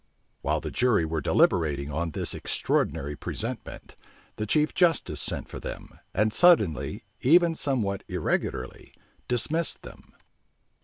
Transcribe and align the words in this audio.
While 0.41 0.61
the 0.61 0.71
jury 0.71 1.05
were 1.05 1.21
deliberating 1.21 1.91
on 1.91 2.09
this 2.09 2.33
extraordinary 2.33 3.15
presentment, 3.15 3.95
the 4.37 4.47
chief 4.47 4.73
justice 4.73 5.21
sent 5.21 5.47
for 5.47 5.59
them, 5.59 5.91
and 6.11 6.33
suddenly, 6.33 7.03
even 7.21 7.53
somewhat 7.53 8.03
irregularly, 8.07 8.95
dismissed 9.27 9.83
them. 9.83 10.15